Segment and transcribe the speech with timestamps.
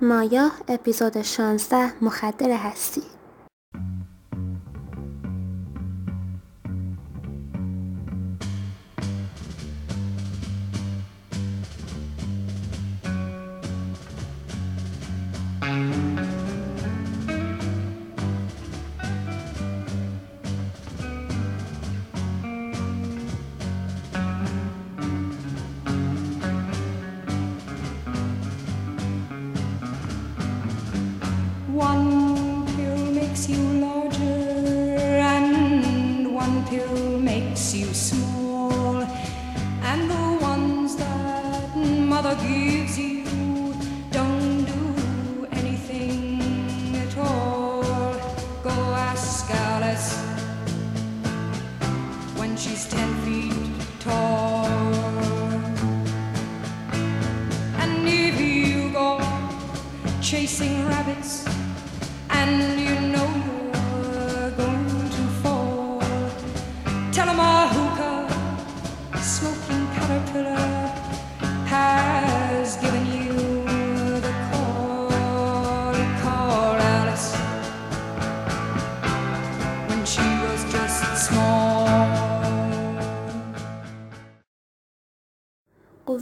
[0.00, 3.02] مایا اپیزود 16 مخدر هستی
[60.26, 61.46] chasing rabbits
[62.30, 62.75] and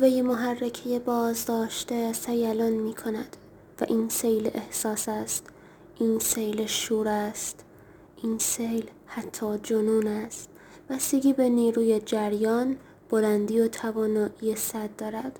[0.00, 3.36] قوه محرکه بازداشته سیلان می کند
[3.80, 5.46] و این سیل احساس است
[5.98, 7.64] این سیل شور است
[8.22, 10.48] این سیل حتی جنون است
[10.90, 12.76] بستگی به نیروی جریان
[13.10, 15.38] بلندی و توانایی صد دارد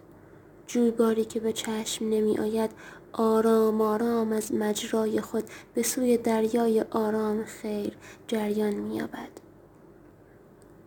[0.67, 2.71] جویباری که به چشم نمی آید
[3.13, 5.45] آرام آرام از مجرای خود
[5.75, 7.97] به سوی دریای آرام خیر
[8.29, 9.31] جریان می یابد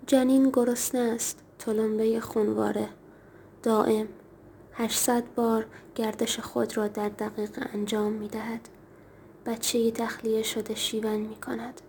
[0.07, 2.89] جنین گرسنه است تلمبه خونواره
[3.63, 4.07] دائم.
[4.73, 8.69] 800 بار گردش خود را در دقیقه انجام می دهد
[9.45, 11.81] بچه تخلیه شده شیون می کند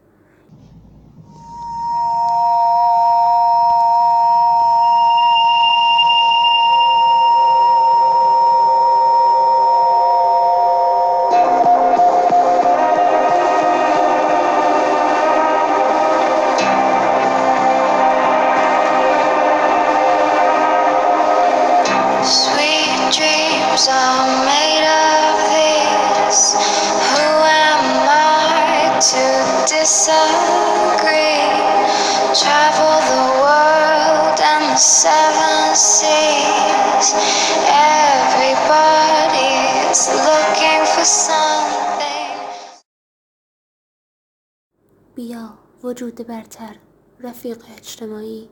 [45.15, 46.77] بیا وجود برتر
[47.21, 48.51] رفیق اجتماعی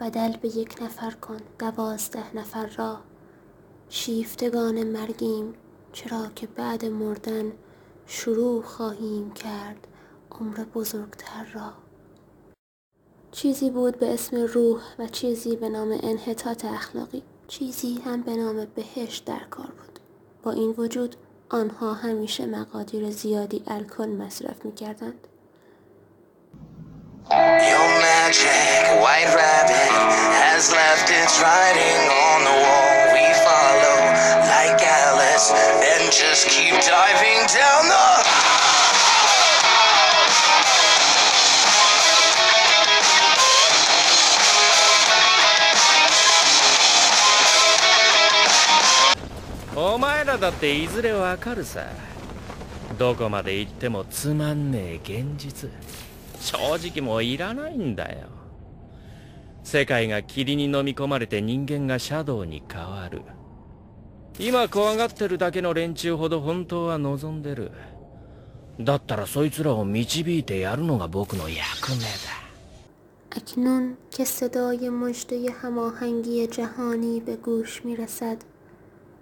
[0.00, 3.11] بدل به یک نفر کن دوازده نفر را
[3.94, 5.54] شیفتگان مرگیم
[5.92, 7.52] چرا که بعد مردن
[8.06, 9.86] شروع خواهیم کرد
[10.30, 11.72] عمر بزرگتر را
[13.32, 18.64] چیزی بود به اسم روح و چیزی به نام انحطاط اخلاقی چیزی هم به نام
[18.64, 19.98] بهشت در کار بود
[20.42, 21.16] با این وجود
[21.50, 25.26] آنها همیشه مقادیر زیادی الکل مصرف می‌کردند
[27.30, 27.92] Your
[35.42, 38.22] glass and just keep diving down the
[49.74, 51.86] お前らだっていずれわかるさ
[52.98, 55.70] どこまで行ってもつまんねえ現実
[56.38, 58.28] 正直もういらないんだよ
[59.64, 63.22] 世界が霧に飲み込まれて人間がシャドウに変わる
[64.39, 67.71] 今怖がってるだけの連中ほど本当は望んでる
[68.79, 72.47] だったらそいつらを導いてやるのが僕の役目だ
[73.31, 78.37] اکنون که صدای مجده هماهنگی جهانی به گوش می رسد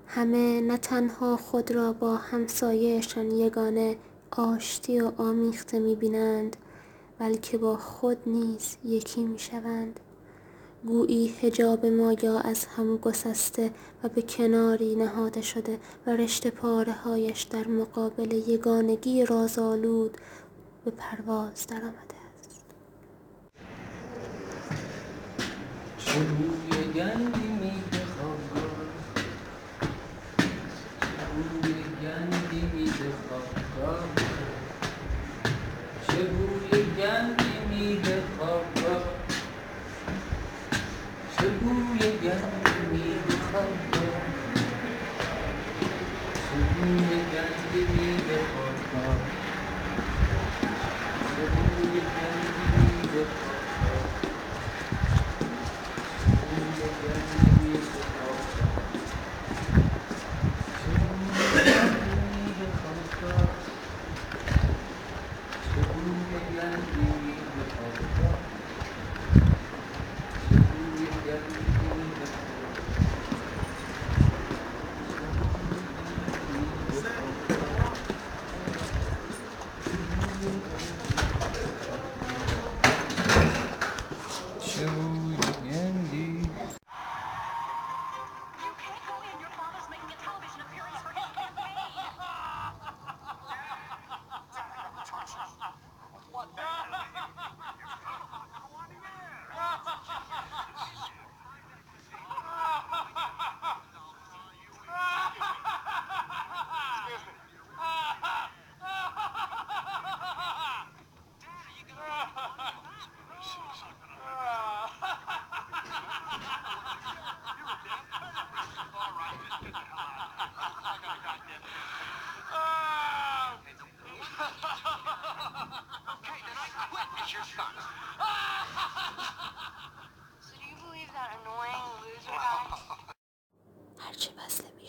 [0.07, 3.97] همه نه تنها خود را با همسایهشان یگانه
[4.32, 6.58] آشتی و آمیخته می بینند
[7.20, 9.99] بلکه با خود نیز یکی می شوند
[10.86, 13.71] گویی هجاب مایا از هم گسسته
[14.04, 20.16] و به کناری نهاده شده و رشت پاره هایش در مقابل یگانگی رازآلود
[20.84, 22.65] به پرواز درآمده است.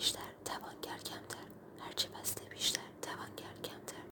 [0.02, 1.46] بیشتر توانگر کمتر.
[1.80, 4.04] هرچه بسته بیشتر توانگر کمتر.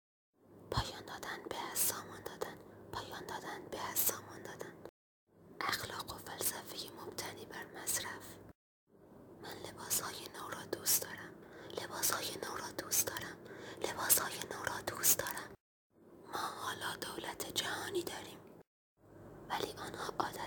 [0.71, 2.57] پایان دادن به از سامان دادن.
[2.93, 4.75] پایان دادن به از سامان دادن.
[5.61, 8.27] اخلاق و فلسفه مبتنی بر مصرف.
[9.43, 11.35] من لباس های نو را دوست دارم.
[11.83, 13.37] لباس های نو را دوست دارم.
[13.83, 15.51] لباس های نو را دوست دارم.
[16.33, 18.39] ما حالا دولت جهانی داریم.
[19.51, 20.40] ولی آنها آدم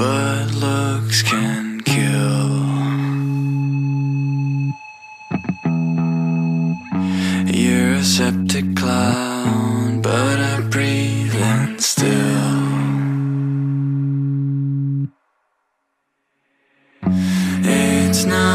[0.00, 2.48] but looks can kill.
[7.62, 11.34] You're septic clown but I breathe
[11.78, 12.70] still.
[17.62, 18.49] It's not